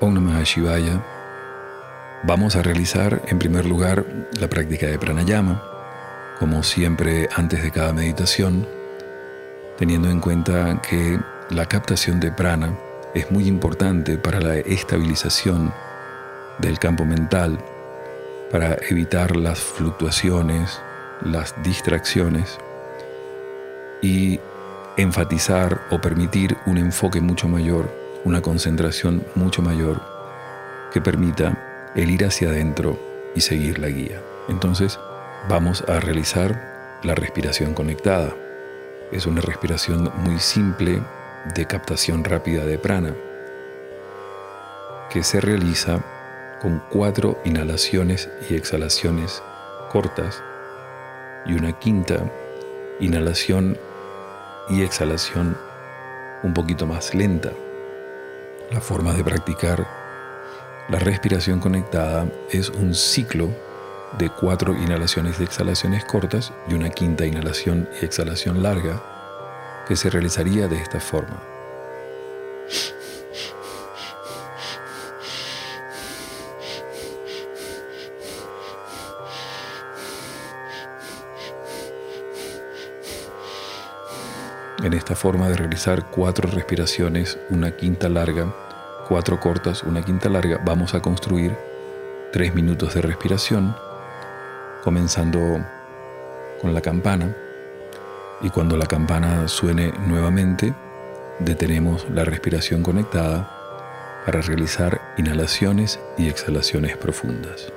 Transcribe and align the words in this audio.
Om. 0.00 0.38
Vamos 2.24 2.56
a 2.56 2.62
realizar 2.62 3.20
en 3.26 3.38
primer 3.38 3.66
lugar 3.66 4.04
la 4.38 4.48
práctica 4.48 4.86
de 4.86 4.98
pranayama, 4.98 5.62
como 6.38 6.62
siempre 6.62 7.28
antes 7.34 7.62
de 7.62 7.70
cada 7.70 7.92
meditación, 7.92 8.66
teniendo 9.78 10.08
en 10.08 10.20
cuenta 10.20 10.80
que 10.82 11.18
la 11.50 11.66
captación 11.66 12.20
de 12.20 12.32
prana 12.32 12.76
es 13.14 13.30
muy 13.30 13.46
importante 13.46 14.16
para 14.16 14.40
la 14.40 14.56
estabilización 14.56 15.72
del 16.58 16.78
campo 16.78 17.04
mental, 17.04 17.58
para 18.50 18.76
evitar 18.88 19.36
las 19.36 19.58
fluctuaciones, 19.58 20.80
las 21.22 21.54
distracciones 21.62 22.58
y 24.00 24.40
enfatizar 24.96 25.80
o 25.90 26.00
permitir 26.00 26.56
un 26.66 26.78
enfoque 26.78 27.20
mucho 27.20 27.48
mayor, 27.48 28.01
una 28.24 28.42
concentración 28.42 29.24
mucho 29.34 29.62
mayor 29.62 30.00
que 30.92 31.00
permita 31.00 31.92
el 31.94 32.10
ir 32.10 32.24
hacia 32.24 32.48
adentro 32.48 32.98
y 33.34 33.40
seguir 33.40 33.78
la 33.78 33.88
guía. 33.88 34.22
Entonces 34.48 34.98
vamos 35.48 35.84
a 35.88 36.00
realizar 36.00 37.00
la 37.02 37.14
respiración 37.14 37.74
conectada. 37.74 38.34
Es 39.10 39.26
una 39.26 39.40
respiración 39.40 40.10
muy 40.18 40.38
simple 40.38 41.02
de 41.54 41.66
captación 41.66 42.24
rápida 42.24 42.64
de 42.64 42.78
prana 42.78 43.14
que 45.10 45.22
se 45.22 45.40
realiza 45.40 46.02
con 46.62 46.82
cuatro 46.88 47.38
inhalaciones 47.44 48.30
y 48.48 48.54
exhalaciones 48.54 49.42
cortas 49.90 50.42
y 51.44 51.54
una 51.54 51.78
quinta 51.78 52.30
inhalación 53.00 53.76
y 54.70 54.82
exhalación 54.82 55.56
un 56.42 56.54
poquito 56.54 56.86
más 56.86 57.14
lenta. 57.14 57.50
La 58.72 58.80
forma 58.80 59.12
de 59.12 59.22
practicar 59.22 59.86
la 60.88 60.98
respiración 60.98 61.60
conectada 61.60 62.26
es 62.50 62.70
un 62.70 62.94
ciclo 62.94 63.50
de 64.18 64.30
cuatro 64.30 64.72
inhalaciones 64.72 65.38
y 65.38 65.42
exhalaciones 65.42 66.06
cortas 66.06 66.54
y 66.66 66.72
una 66.72 66.88
quinta 66.88 67.26
inhalación 67.26 67.86
y 68.00 68.06
exhalación 68.06 68.62
larga 68.62 69.02
que 69.86 69.94
se 69.94 70.08
realizaría 70.08 70.68
de 70.68 70.76
esta 70.76 71.00
forma. 71.00 71.42
En 84.82 84.94
esta 84.94 85.14
forma 85.14 85.48
de 85.48 85.56
realizar 85.56 86.10
cuatro 86.10 86.50
respiraciones, 86.50 87.38
una 87.50 87.70
quinta 87.70 88.08
larga, 88.08 88.52
cuatro 89.06 89.38
cortas, 89.38 89.84
una 89.84 90.02
quinta 90.02 90.28
larga, 90.28 90.60
vamos 90.64 90.94
a 90.94 91.00
construir 91.00 91.56
tres 92.32 92.52
minutos 92.52 92.92
de 92.92 93.00
respiración, 93.00 93.76
comenzando 94.82 95.64
con 96.60 96.74
la 96.74 96.80
campana. 96.80 97.36
Y 98.40 98.50
cuando 98.50 98.76
la 98.76 98.86
campana 98.86 99.46
suene 99.46 99.92
nuevamente, 100.04 100.74
detenemos 101.38 102.10
la 102.10 102.24
respiración 102.24 102.82
conectada 102.82 103.48
para 104.26 104.40
realizar 104.40 105.00
inhalaciones 105.16 106.00
y 106.18 106.28
exhalaciones 106.28 106.96
profundas. 106.96 107.72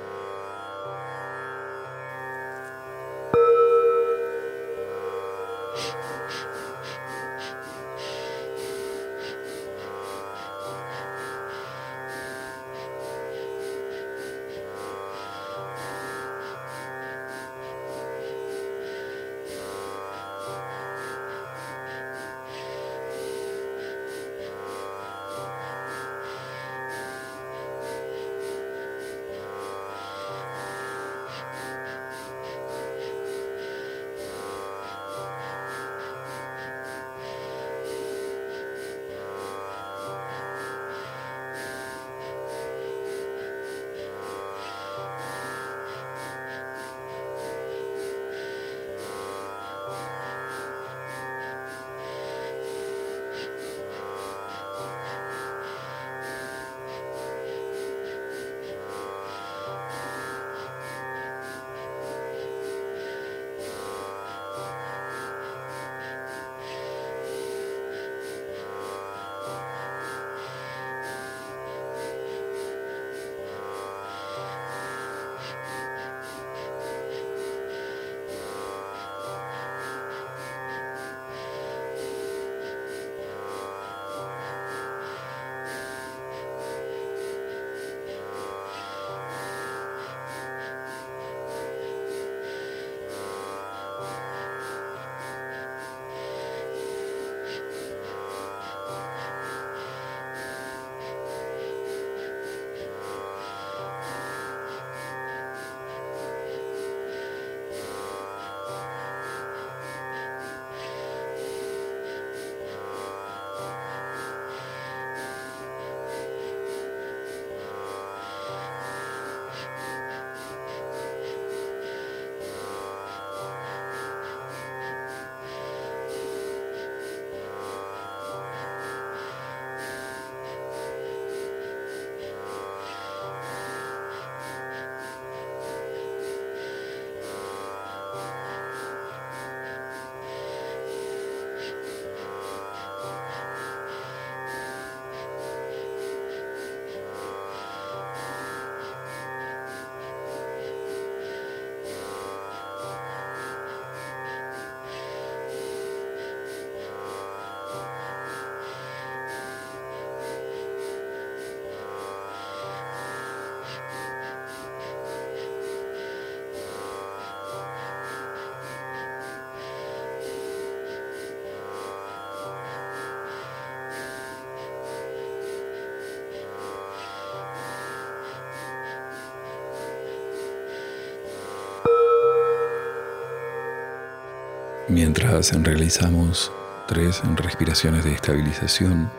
Mientras 184.96 185.52
realizamos 185.62 186.50
tres 186.88 187.20
respiraciones 187.34 188.02
de 188.02 188.14
estabilización, 188.14 189.10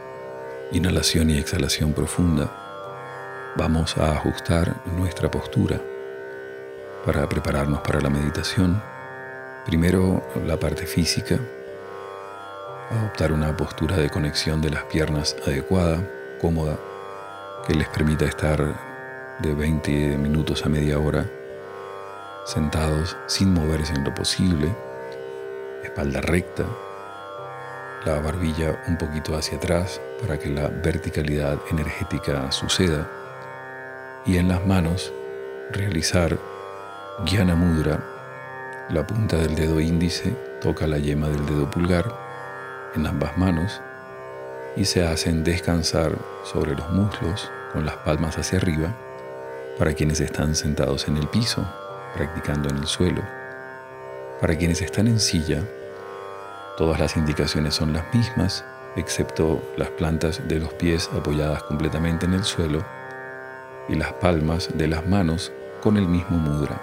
inhalación 0.71 1.29
y 1.29 1.37
exhalación 1.37 1.93
profunda, 1.93 2.51
vamos 3.55 3.95
a 3.95 4.13
ajustar 4.13 4.75
nuestra 4.97 5.29
postura 5.29 5.79
para 7.05 7.29
prepararnos 7.29 7.81
para 7.81 8.01
la 8.01 8.09
meditación. 8.09 8.81
Primero 9.67 10.27
la 10.47 10.59
parte 10.59 10.87
física, 10.87 11.39
adoptar 12.89 13.31
una 13.31 13.55
postura 13.55 13.97
de 13.97 14.09
conexión 14.09 14.59
de 14.61 14.71
las 14.71 14.83
piernas 14.85 15.35
adecuada, 15.45 16.01
cómoda, 16.41 16.79
que 17.67 17.75
les 17.75 17.87
permita 17.89 18.25
estar 18.25 19.37
de 19.43 19.53
20 19.53 20.17
minutos 20.17 20.65
a 20.65 20.69
media 20.69 20.97
hora 20.97 21.29
sentados 22.47 23.15
sin 23.27 23.53
moverse 23.53 23.93
en 23.93 24.05
lo 24.05 24.15
posible, 24.15 24.86
espalda 25.83 26.21
recta, 26.21 26.65
la 28.05 28.19
barbilla 28.19 28.83
un 28.87 28.97
poquito 28.97 29.35
hacia 29.35 29.57
atrás 29.57 29.99
para 30.21 30.37
que 30.37 30.49
la 30.49 30.67
verticalidad 30.67 31.57
energética 31.69 32.51
suceda 32.51 33.09
y 34.25 34.37
en 34.37 34.47
las 34.47 34.65
manos 34.65 35.13
realizar 35.71 36.37
Jnana 37.25 37.55
Mudra, 37.55 38.03
la 38.89 39.05
punta 39.05 39.37
del 39.37 39.55
dedo 39.55 39.79
índice 39.79 40.35
toca 40.61 40.87
la 40.87 40.97
yema 40.97 41.27
del 41.29 41.45
dedo 41.45 41.69
pulgar 41.69 42.05
en 42.95 43.05
ambas 43.05 43.37
manos 43.37 43.81
y 44.75 44.85
se 44.85 45.05
hacen 45.05 45.43
descansar 45.43 46.17
sobre 46.43 46.75
los 46.75 46.89
muslos 46.91 47.51
con 47.73 47.85
las 47.85 47.97
palmas 47.97 48.37
hacia 48.37 48.59
arriba 48.59 48.95
para 49.77 49.93
quienes 49.93 50.19
están 50.19 50.55
sentados 50.55 51.07
en 51.07 51.17
el 51.17 51.27
piso, 51.27 51.67
practicando 52.15 52.69
en 52.69 52.77
el 52.77 52.87
suelo. 52.87 53.36
Para 54.39 54.55
quienes 54.55 54.83
están 54.83 55.07
en 55.07 55.19
silla, 55.19 55.63
todas 56.77 56.99
las 56.99 57.17
indicaciones 57.17 57.73
son 57.73 57.91
las 57.91 58.13
mismas, 58.13 58.63
excepto 58.95 59.63
las 59.77 59.89
plantas 59.89 60.47
de 60.47 60.59
los 60.59 60.71
pies 60.73 61.09
apoyadas 61.11 61.63
completamente 61.63 62.27
en 62.27 62.35
el 62.35 62.43
suelo 62.43 62.85
y 63.89 63.95
las 63.95 64.13
palmas 64.13 64.69
de 64.75 64.87
las 64.87 65.07
manos 65.07 65.51
con 65.81 65.97
el 65.97 66.07
mismo 66.07 66.37
mudra. 66.37 66.79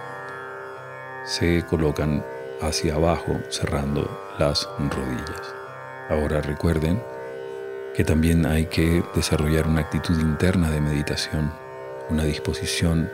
Se 1.24 1.64
colocan 1.66 2.24
hacia 2.60 2.96
abajo 2.96 3.38
cerrando 3.50 4.34
las 4.36 4.68
rodillas. 4.78 5.54
Ahora 6.10 6.40
recuerden 6.40 7.00
que 7.94 8.02
también 8.02 8.46
hay 8.46 8.66
que 8.66 9.04
desarrollar 9.14 9.68
una 9.68 9.82
actitud 9.82 10.18
interna 10.18 10.72
de 10.72 10.80
meditación, 10.80 11.52
una 12.10 12.24
disposición, 12.24 13.08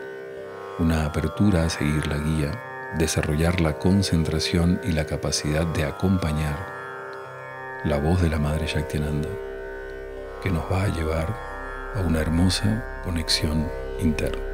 una 0.79 1.05
apertura 1.05 1.65
a 1.65 1.71
seguir 1.71 2.07
la 2.07 2.17
guía, 2.17 2.70
desarrollar 2.99 3.61
la 3.61 3.79
concentración 3.79 4.81
y 4.85 4.93
la 4.93 5.07
capacidad 5.07 5.67
de 5.67 5.85
acompañar 5.85 6.81
la 7.85 7.99
voz 7.99 8.21
de 8.21 8.29
la 8.29 8.39
Madre 8.39 8.67
Shaktinanda, 8.67 9.29
que 10.43 10.51
nos 10.51 10.71
va 10.71 10.85
a 10.85 10.89
llevar 10.89 11.35
a 11.95 12.01
una 12.01 12.21
hermosa 12.21 13.01
conexión 13.05 13.71
interna. 14.01 14.50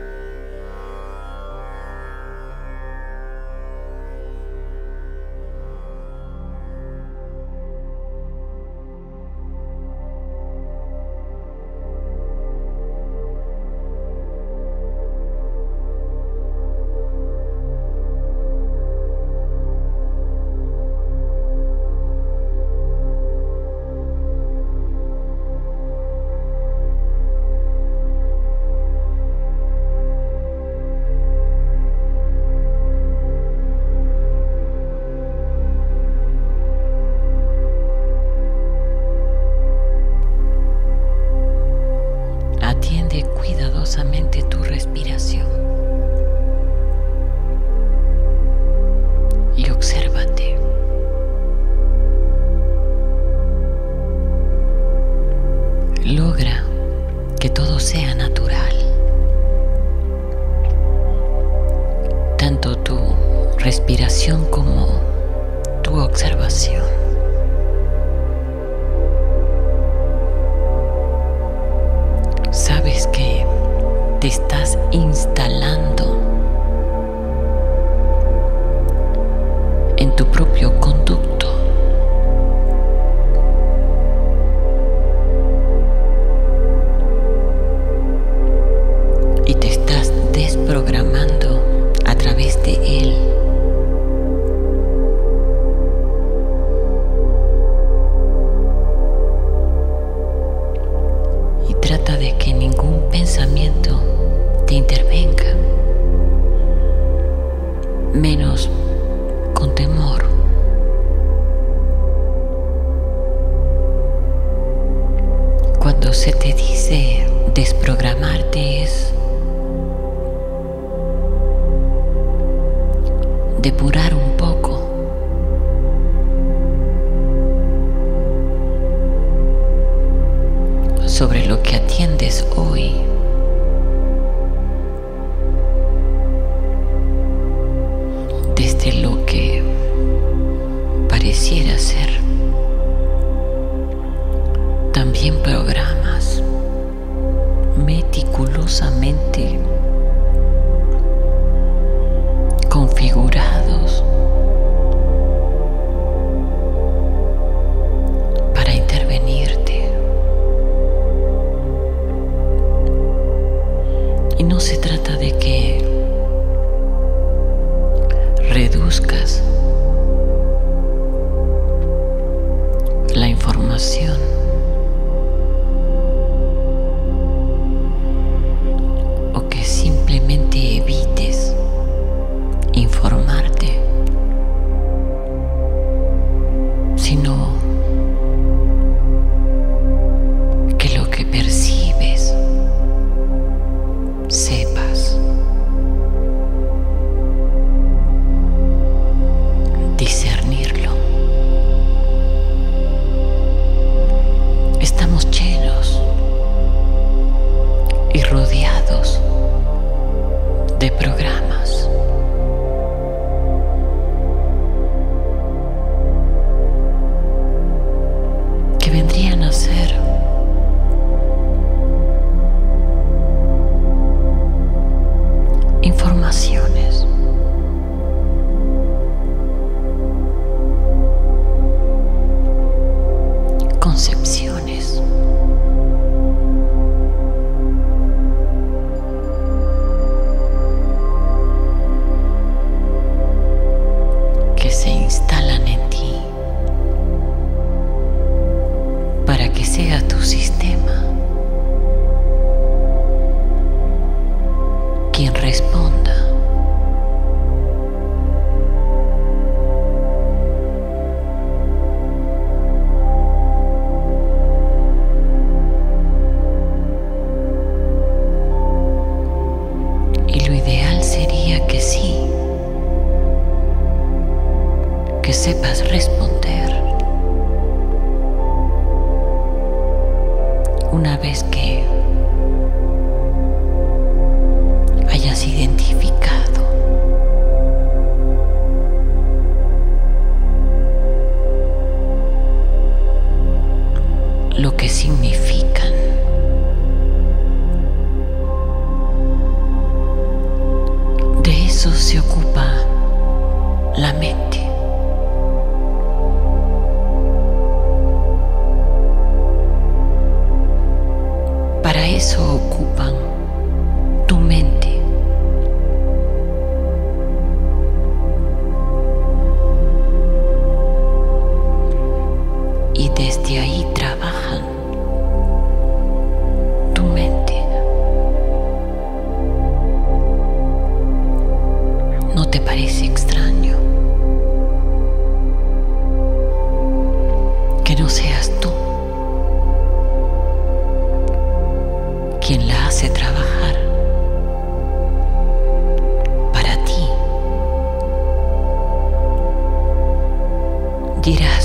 Гиря. 351.27 351.56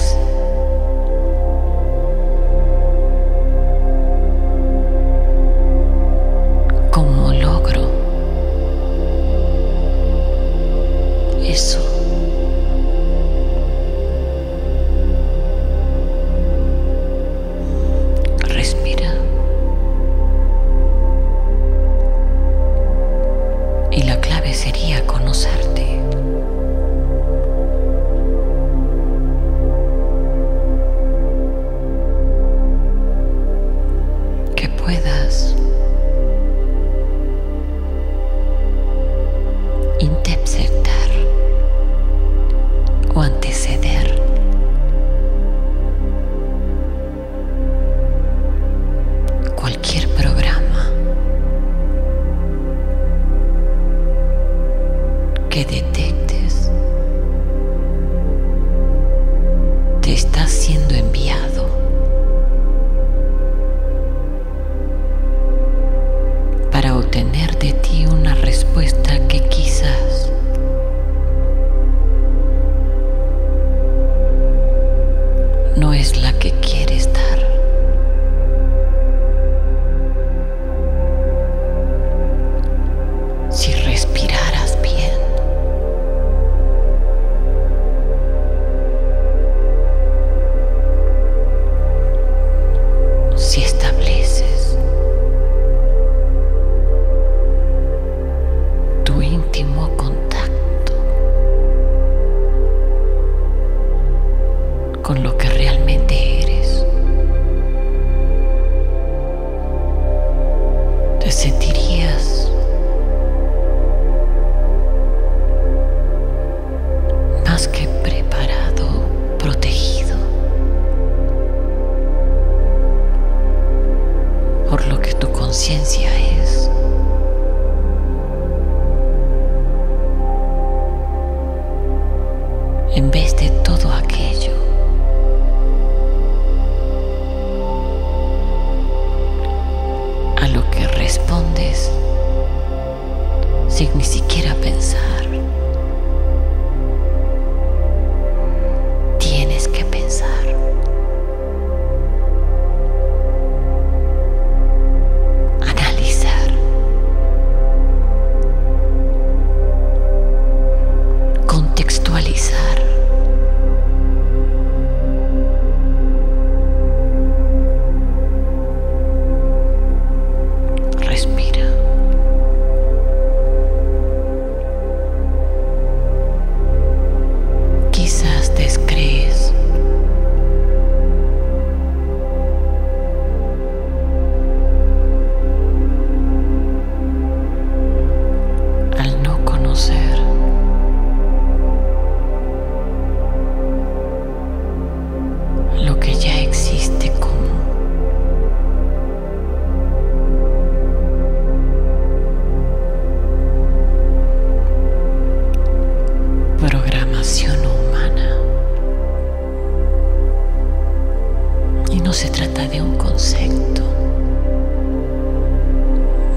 no 212.11 212.17
se 212.17 212.27
trata 212.27 212.67
de 212.67 212.81
un 212.81 212.97
concepto, 212.97 213.83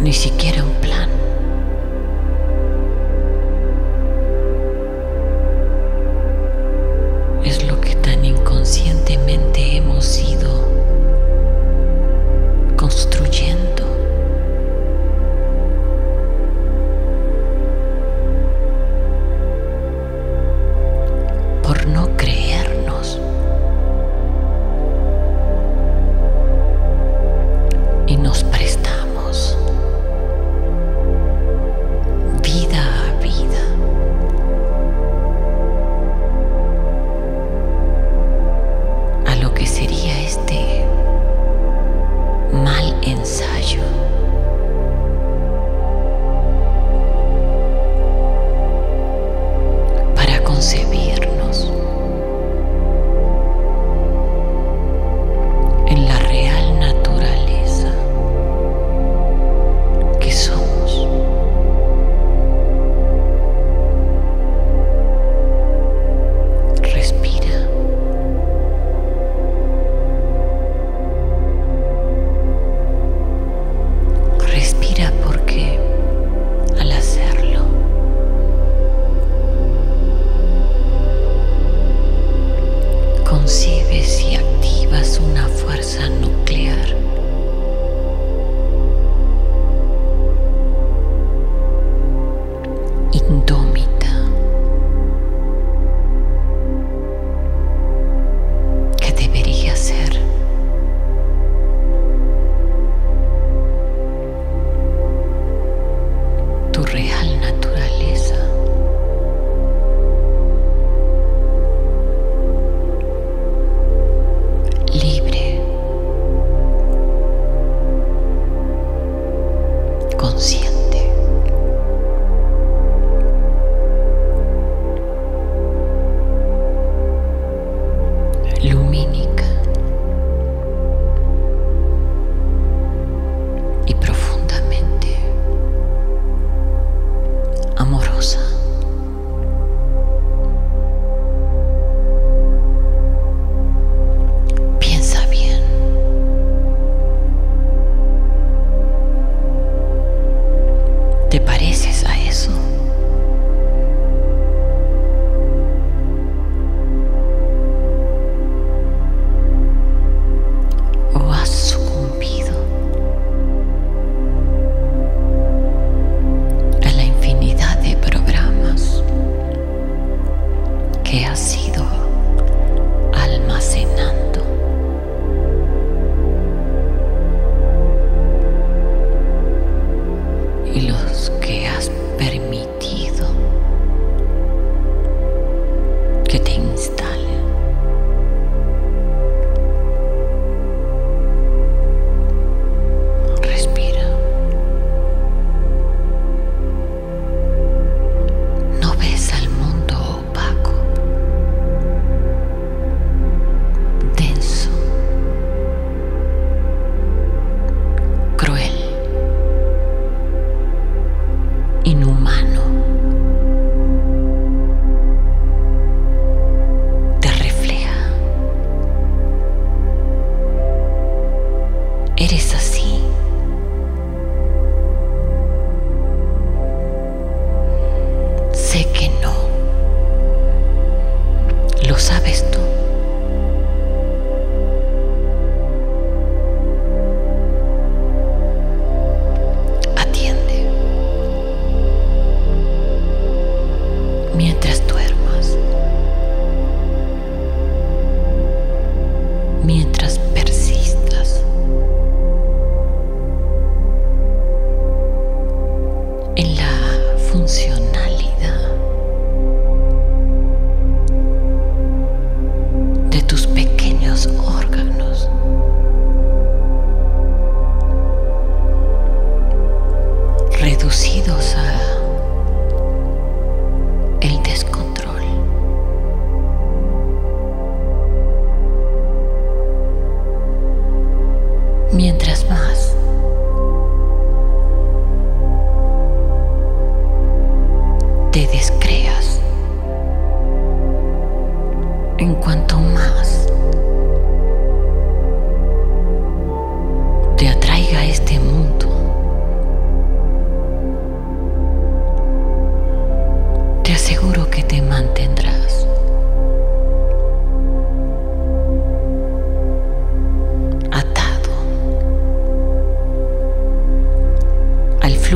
ni 0.01 0.13
siquiera 0.13 0.63
un 0.63 0.73
plan. 0.75 1.24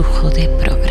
Flujo 0.02 0.30
de 0.30 0.48
programas. 0.48 0.87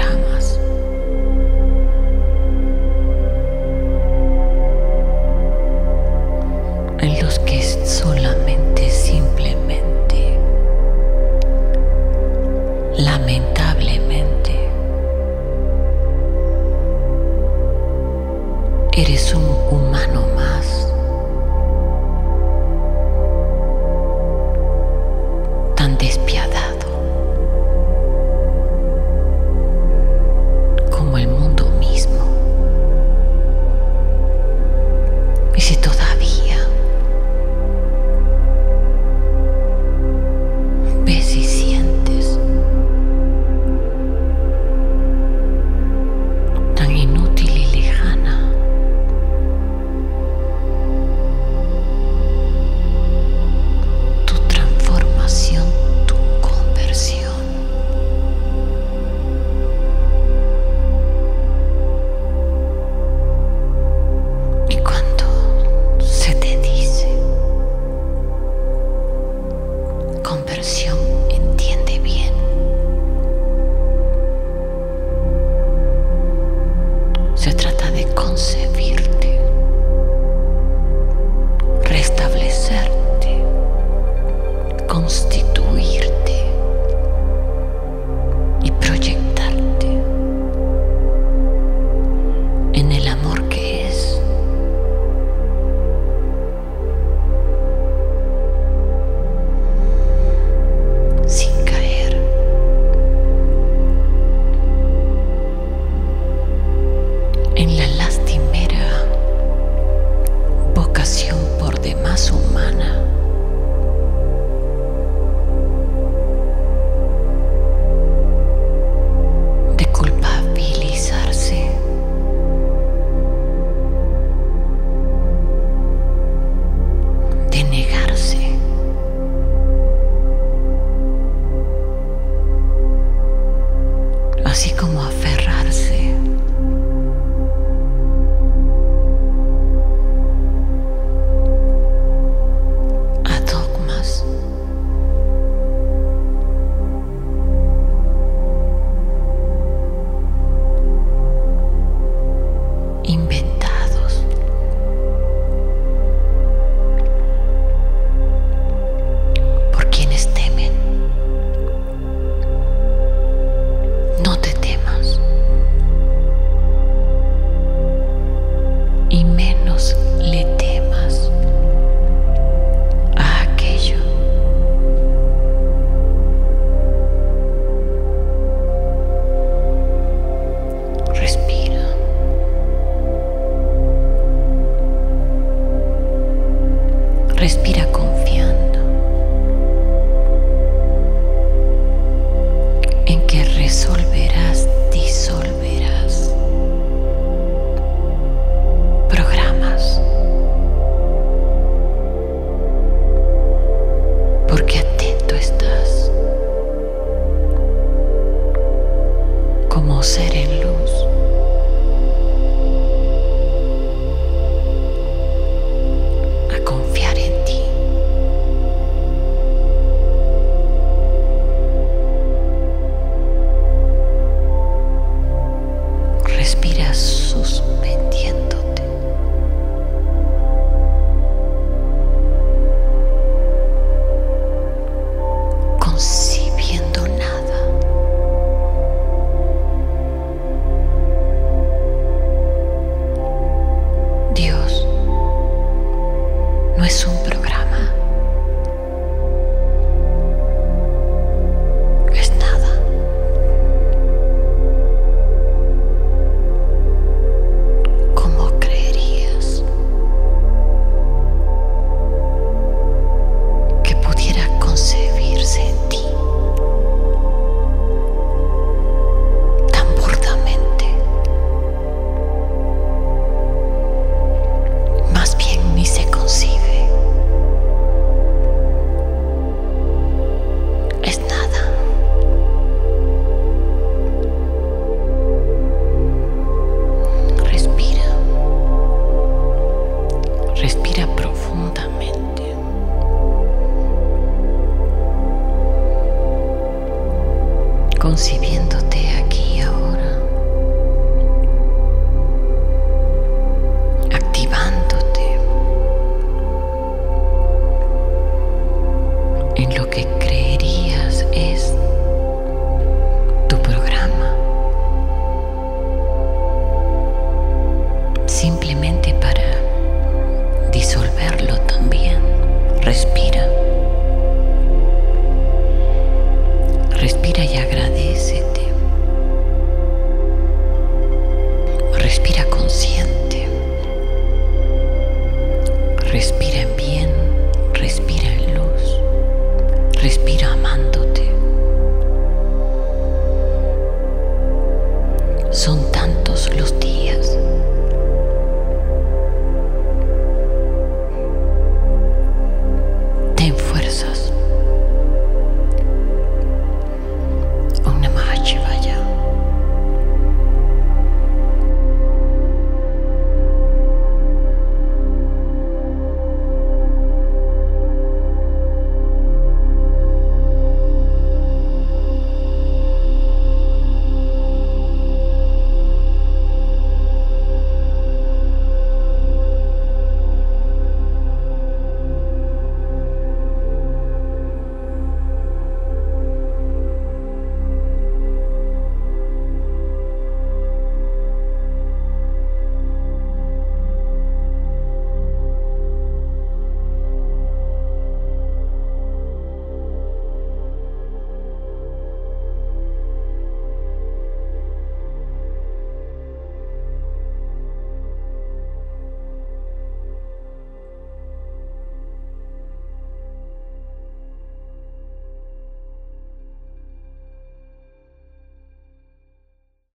Como 209.98 210.04
ser 210.04 210.36
en 210.36 210.62
luz. 210.62 211.17